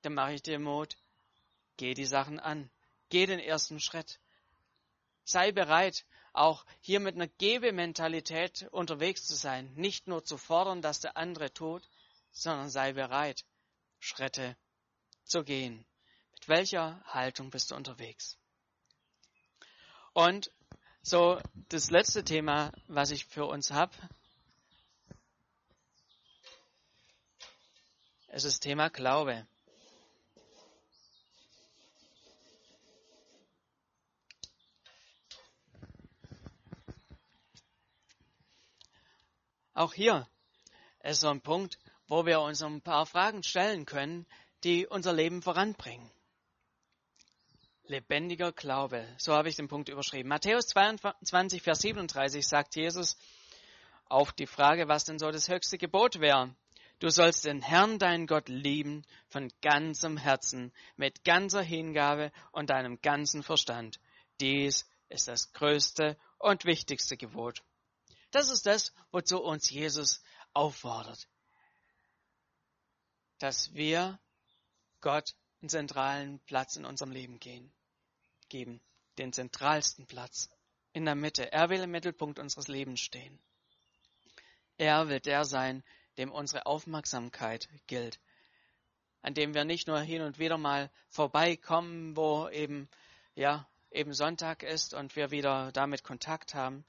[0.01, 0.97] dann mache ich dir Mut,
[1.77, 2.71] geh die Sachen an,
[3.11, 4.21] geh den ersten Schritt.
[5.25, 11.01] Sei bereit, auch hier mit einer Gebementalität unterwegs zu sein, nicht nur zu fordern, dass
[11.01, 11.83] der andere tut,
[12.31, 13.45] sondern sei bereit,
[14.01, 14.57] Schritte
[15.25, 15.87] zu gehen.
[16.33, 18.39] Mit welcher Haltung bist du unterwegs?
[20.13, 20.51] Und
[21.03, 23.93] so, das letzte Thema, was ich für uns habe,
[28.29, 29.47] ist Thema Glaube.
[39.75, 40.29] Auch hier
[41.03, 41.79] ist so ein Punkt,
[42.11, 44.27] wo wir uns ein paar Fragen stellen können,
[44.65, 46.11] die unser Leben voranbringen.
[47.85, 49.07] Lebendiger Glaube.
[49.17, 50.29] So habe ich den Punkt überschrieben.
[50.29, 53.17] Matthäus 22, Vers 37 sagt Jesus
[54.07, 56.53] auf die Frage, was denn so das höchste Gebot wäre.
[56.99, 63.01] Du sollst den Herrn, deinen Gott, lieben von ganzem Herzen, mit ganzer Hingabe und deinem
[63.01, 64.01] ganzen Verstand.
[64.41, 67.63] Dies ist das größte und wichtigste Gebot.
[68.33, 71.29] Das ist das, wozu uns Jesus auffordert.
[73.41, 74.21] Dass wir
[75.01, 77.73] Gott einen zentralen Platz in unserem Leben gehen
[78.51, 78.83] geben,
[79.17, 80.51] den zentralsten Platz
[80.93, 81.51] in der Mitte.
[81.51, 83.39] Er will im Mittelpunkt unseres Lebens stehen.
[84.77, 85.83] Er will der sein,
[86.19, 88.21] dem unsere Aufmerksamkeit gilt,
[89.23, 92.89] an dem wir nicht nur hin und wieder mal vorbeikommen, wo eben,
[93.35, 96.85] ja, eben Sonntag ist und wir wieder damit Kontakt haben,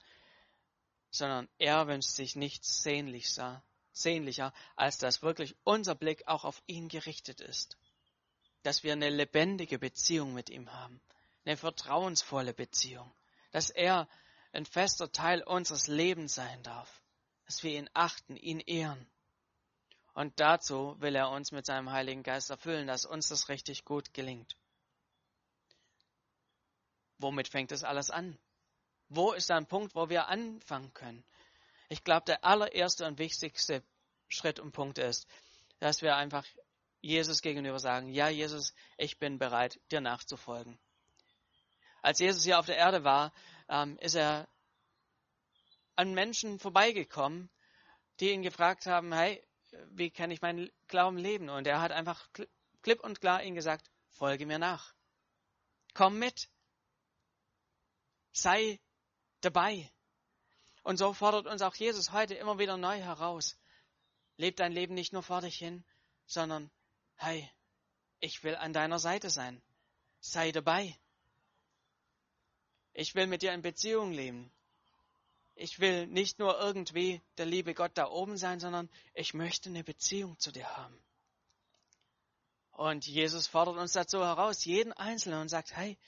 [1.10, 3.62] sondern er wünscht sich nichts sehnlicher,
[3.92, 7.76] sehnlicher, als dass wirklich unser Blick auch auf ihn gerichtet ist,
[8.62, 11.00] dass wir eine lebendige Beziehung mit ihm haben,
[11.44, 13.12] eine vertrauensvolle Beziehung,
[13.50, 14.08] dass er
[14.52, 17.02] ein fester Teil unseres Lebens sein darf,
[17.46, 19.06] dass wir ihn achten, ihn ehren.
[20.14, 24.12] Und dazu will er uns mit seinem Heiligen Geist erfüllen, dass uns das richtig gut
[24.12, 24.56] gelingt.
[27.18, 28.38] Womit fängt das alles an?
[29.08, 31.24] Wo ist ein Punkt, wo wir anfangen können?
[31.92, 33.82] Ich glaube, der allererste und wichtigste
[34.30, 35.26] Schritt und Punkt ist,
[35.78, 36.46] dass wir einfach
[37.02, 40.78] Jesus gegenüber sagen, ja Jesus, ich bin bereit, dir nachzufolgen.
[42.00, 43.30] Als Jesus hier auf der Erde war,
[43.68, 44.48] ähm, ist er
[45.94, 47.50] an Menschen vorbeigekommen,
[48.20, 49.46] die ihn gefragt haben, hey,
[49.90, 51.50] wie kann ich meinen Glauben leben?
[51.50, 52.26] Und er hat einfach
[52.80, 54.94] klipp und klar ihnen gesagt, folge mir nach.
[55.92, 56.48] Komm mit.
[58.32, 58.80] Sei
[59.42, 59.92] dabei.
[60.82, 63.56] Und so fordert uns auch Jesus heute immer wieder neu heraus.
[64.36, 65.84] Leb dein Leben nicht nur vor dich hin,
[66.26, 66.70] sondern,
[67.14, 67.48] hey,
[68.20, 69.62] ich will an deiner Seite sein.
[70.20, 70.98] Sei dabei.
[72.92, 74.52] Ich will mit dir in Beziehung leben.
[75.54, 79.84] Ich will nicht nur irgendwie der liebe Gott da oben sein, sondern ich möchte eine
[79.84, 81.02] Beziehung zu dir haben.
[82.72, 85.98] Und Jesus fordert uns dazu heraus, jeden Einzelnen, und sagt, hey,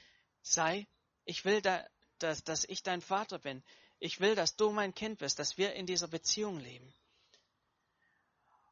[0.42, 0.88] sei,
[1.24, 1.86] ich will, da,
[2.18, 3.62] dass, dass ich dein Vater bin.
[3.98, 6.92] Ich will, dass du mein Kind bist, dass wir in dieser Beziehung leben.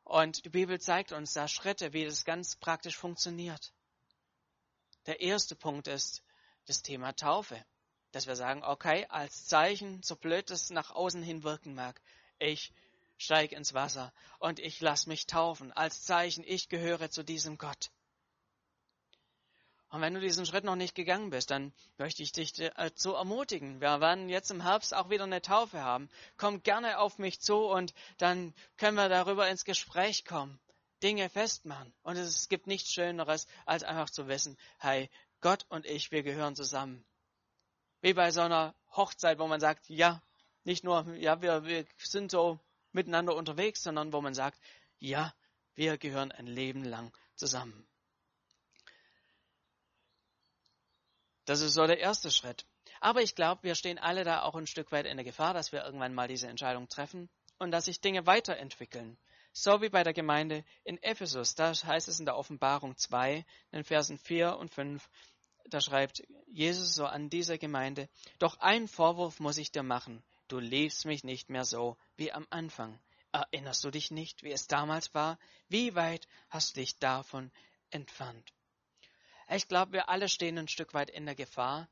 [0.05, 3.73] Und die Bibel zeigt uns da Schritte, wie das ganz praktisch funktioniert.
[5.07, 6.23] Der erste Punkt ist
[6.67, 7.65] das Thema Taufe.
[8.11, 12.01] Dass wir sagen, okay, als Zeichen, so blöd es nach außen hin wirken mag,
[12.39, 12.73] ich
[13.17, 15.73] steige ins Wasser und ich lasse mich taufen.
[15.73, 17.91] Als Zeichen, ich gehöre zu diesem Gott.
[19.93, 23.17] Und wenn du diesen Schritt noch nicht gegangen bist, dann möchte ich dich dazu äh,
[23.19, 23.83] ermutigen.
[23.83, 26.09] Wir werden jetzt im Herbst auch wieder eine Taufe haben.
[26.39, 30.59] Komm gerne auf mich zu und dann können wir darüber ins Gespräch kommen.
[31.03, 31.93] Dinge festmachen.
[32.03, 35.11] Und es gibt nichts Schöneres, als einfach zu wissen, hey,
[35.43, 37.05] Gott und ich, wir gehören zusammen.
[38.01, 40.23] Wie bei so einer Hochzeit, wo man sagt, ja,
[40.65, 42.59] nicht nur, ja, wir, wir sind so
[42.93, 44.59] miteinander unterwegs, sondern wo man sagt,
[45.01, 45.35] ja,
[45.75, 47.87] wir gehören ein Leben lang zusammen.
[51.45, 52.65] Das ist so der erste Schritt.
[53.01, 55.73] Aber ich glaube, wir stehen alle da auch ein Stück weit in der Gefahr, dass
[55.73, 57.29] wir irgendwann mal diese Entscheidung treffen
[57.59, 59.19] und dass sich Dinge weiterentwickeln.
[59.53, 61.55] So wie bei der Gemeinde in Ephesus.
[61.55, 65.09] Da heißt es in der Offenbarung 2, in den Versen 4 und 5,
[65.67, 70.23] da schreibt Jesus so an dieser Gemeinde, doch einen Vorwurf muss ich dir machen.
[70.49, 73.01] Du liebst mich nicht mehr so wie am Anfang.
[73.33, 75.39] Erinnerst du dich nicht, wie es damals war?
[75.69, 77.51] Wie weit hast du dich davon
[77.91, 78.53] entfernt?
[79.55, 81.89] Ich glaube, wir alle stehen ein Stück weit in der Gefahr,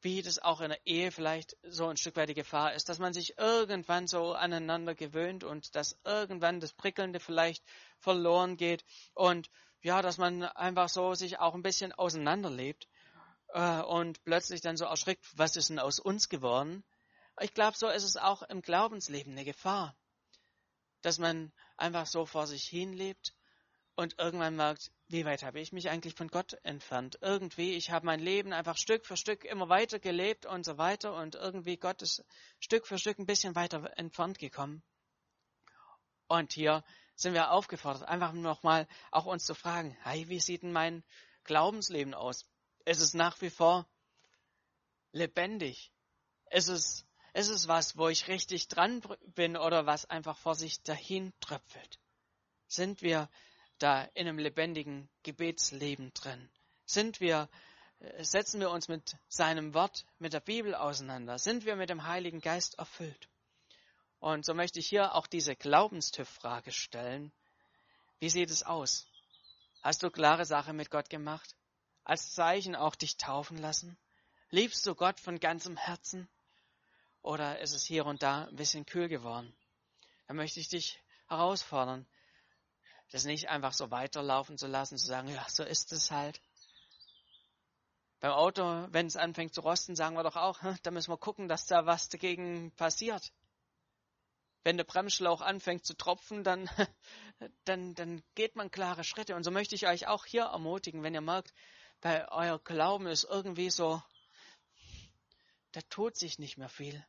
[0.00, 2.98] wie das auch in der Ehe vielleicht so ein Stück weit die Gefahr ist, dass
[2.98, 7.62] man sich irgendwann so aneinander gewöhnt und dass irgendwann das Prickelnde vielleicht
[7.98, 9.50] verloren geht und
[9.82, 12.88] ja, dass man einfach so sich auch ein bisschen auseinanderlebt
[13.48, 16.82] äh, und plötzlich dann so erschrickt, was ist denn aus uns geworden?
[17.40, 19.96] Ich glaube, so ist es auch im Glaubensleben eine Gefahr,
[21.02, 23.32] dass man einfach so vor sich hin lebt
[23.94, 27.18] und irgendwann merkt, wie weit habe ich mich eigentlich von Gott entfernt?
[27.20, 31.14] Irgendwie, ich habe mein Leben einfach Stück für Stück immer weiter gelebt und so weiter
[31.14, 32.24] und irgendwie Gott ist
[32.60, 34.82] Stück für Stück ein bisschen weiter entfernt gekommen.
[36.28, 36.84] Und hier
[37.16, 41.02] sind wir aufgefordert, einfach nochmal auch uns zu fragen, hey, wie sieht denn mein
[41.42, 42.46] Glaubensleben aus?
[42.84, 43.88] Ist es nach wie vor
[45.10, 45.92] lebendig?
[46.50, 49.02] Ist es, ist es was, wo ich richtig dran
[49.34, 51.98] bin oder was einfach vor sich dahin tröpfelt?
[52.68, 53.28] Sind wir
[53.82, 56.48] da in einem lebendigen Gebetsleben drin?
[56.86, 57.48] Sind wir,
[58.00, 61.38] äh, setzen wir uns mit seinem Wort, mit der Bibel auseinander?
[61.38, 63.28] Sind wir mit dem Heiligen Geist erfüllt?
[64.20, 67.32] Und so möchte ich hier auch diese Glaubenstüff-Frage stellen.
[68.18, 69.06] Wie sieht es aus?
[69.82, 71.56] Hast du klare Sache mit Gott gemacht?
[72.04, 73.96] Als Zeichen auch dich taufen lassen?
[74.50, 76.28] Liebst du Gott von ganzem Herzen?
[77.22, 79.54] Oder ist es hier und da ein bisschen kühl geworden?
[80.26, 82.06] Da möchte ich dich herausfordern,
[83.10, 86.40] das nicht einfach so weiterlaufen zu lassen, zu sagen, ja, so ist es halt.
[88.20, 91.48] Beim Auto, wenn es anfängt zu rosten, sagen wir doch auch, da müssen wir gucken,
[91.48, 93.32] dass da was dagegen passiert.
[94.62, 96.68] Wenn der Bremsschlauch anfängt zu tropfen, dann,
[97.64, 99.34] dann, dann geht man klare Schritte.
[99.34, 101.54] Und so möchte ich euch auch hier ermutigen, wenn ihr merkt,
[102.02, 104.02] bei euer Glauben ist irgendwie so,
[105.72, 107.04] da tut sich nicht mehr viel.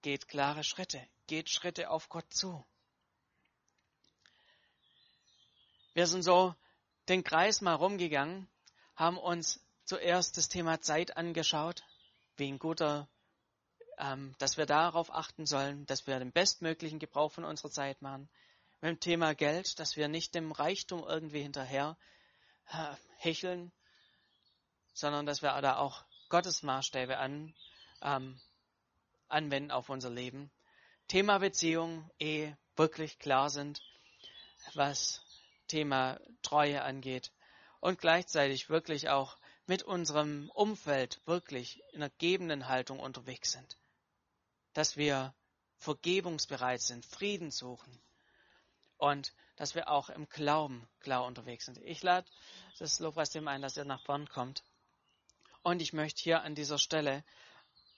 [0.00, 2.64] Geht klare Schritte, geht Schritte auf Gott zu.
[5.96, 6.54] Wir sind so
[7.08, 8.46] den Kreis mal rumgegangen,
[8.96, 11.84] haben uns zuerst das Thema Zeit angeschaut,
[12.36, 13.08] wie ein guter,
[13.96, 18.28] ähm, dass wir darauf achten sollen, dass wir den bestmöglichen Gebrauch von unserer Zeit machen.
[18.82, 21.96] Mit dem Thema Geld, dass wir nicht dem Reichtum irgendwie hinterher
[22.68, 23.72] äh, hecheln,
[24.92, 27.54] sondern dass wir da auch Gottes Maßstäbe an,
[28.02, 28.38] ähm,
[29.28, 30.50] anwenden auf unser Leben.
[31.08, 33.80] Thema Beziehung, Ehe wirklich klar sind,
[34.74, 35.22] was
[35.66, 37.32] Thema Treue angeht
[37.80, 43.76] und gleichzeitig wirklich auch mit unserem Umfeld wirklich in einer gebenden Haltung unterwegs sind.
[44.72, 45.34] Dass wir
[45.78, 48.00] vergebungsbereit sind, Frieden suchen
[48.98, 51.78] und dass wir auch im Glauben klar unterwegs sind.
[51.78, 52.26] Ich lade
[52.78, 54.62] das Lobpreisteam ein, dass ihr nach vorn kommt.
[55.62, 57.24] Und ich möchte hier an dieser Stelle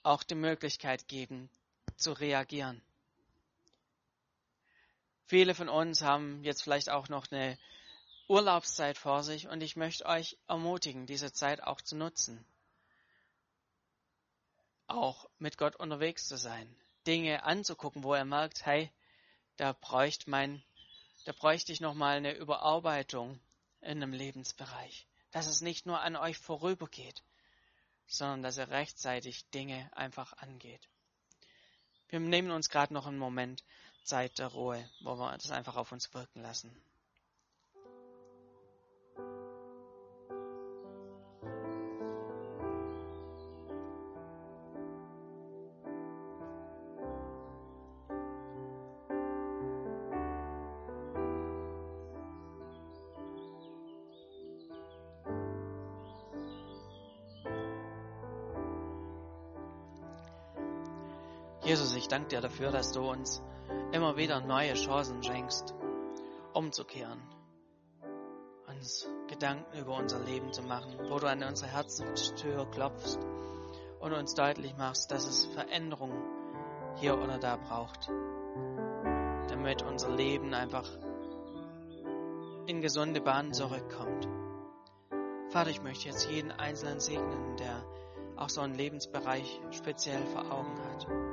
[0.03, 1.49] auch die Möglichkeit geben,
[1.97, 2.81] zu reagieren.
[5.29, 7.55] Viele von uns haben jetzt vielleicht auch noch eine
[8.27, 12.43] Urlaubszeit vor sich und ich möchte euch ermutigen, diese Zeit auch zu nutzen.
[14.87, 16.75] Auch mit Gott unterwegs zu sein.
[17.05, 18.91] Dinge anzugucken, wo er merkt, hey,
[19.55, 20.63] da bräuchte mein,
[21.25, 23.39] da bräuchte ich nochmal eine Überarbeitung
[23.81, 25.05] in einem Lebensbereich.
[25.29, 27.21] Dass es nicht nur an euch vorübergeht,
[28.07, 30.89] sondern dass er rechtzeitig Dinge einfach angeht.
[32.07, 33.63] Wir nehmen uns gerade noch einen Moment
[34.09, 36.75] Zeit der Ruhe, wo wir das einfach auf uns wirken lassen.
[61.61, 63.43] Jesus, ich danke dir dafür, dass du uns
[63.91, 65.73] immer wieder neue Chancen schenkst,
[66.53, 67.21] umzukehren,
[68.67, 73.19] uns Gedanken über unser Leben zu machen, wo du an unsere Herzenstür klopfst
[73.99, 76.13] und uns deutlich machst, dass es Veränderung
[76.97, 78.09] hier oder da braucht,
[79.49, 80.87] damit unser Leben einfach
[82.67, 84.27] in gesunde Bahnen zurückkommt.
[85.49, 87.83] Vater, ich möchte jetzt jeden Einzelnen segnen, der
[88.37, 91.28] auch so einen Lebensbereich speziell vor Augen hat.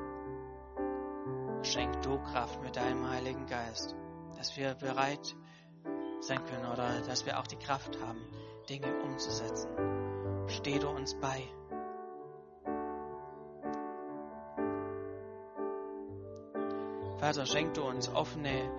[1.63, 3.95] Schenk du Kraft mit deinem Heiligen Geist,
[4.37, 5.35] dass wir bereit
[6.21, 8.21] sein können oder dass wir auch die Kraft haben,
[8.69, 9.69] Dinge umzusetzen.
[10.49, 11.43] Steh du uns bei.
[17.19, 18.71] Vater, schenk du uns offene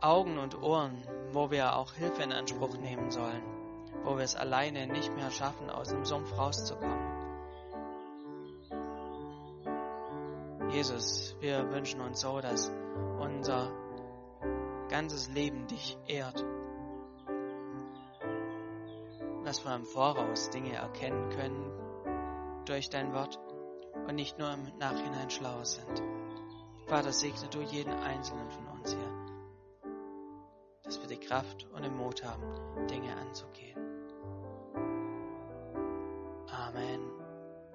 [0.00, 1.02] Augen und Ohren,
[1.32, 3.42] wo wir auch Hilfe in Anspruch nehmen sollen,
[4.04, 7.11] wo wir es alleine nicht mehr schaffen, aus dem Sumpf rauszukommen.
[10.72, 12.72] Jesus, wir wünschen uns so, dass
[13.20, 13.70] unser
[14.88, 16.42] ganzes Leben dich ehrt.
[19.44, 23.38] Dass wir im Voraus Dinge erkennen können durch dein Wort
[24.08, 26.02] und nicht nur im Nachhinein schlauer sind.
[26.86, 29.90] Vater, segne du jeden einzelnen von uns hier,
[30.84, 33.78] dass wir die Kraft und den Mut haben, Dinge anzugehen.
[36.50, 37.21] Amen.